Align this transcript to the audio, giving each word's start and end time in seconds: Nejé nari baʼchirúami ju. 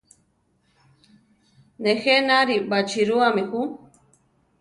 Nejé 1.81 2.15
nari 2.27 2.55
baʼchirúami 2.69 3.41
ju. 3.51 3.61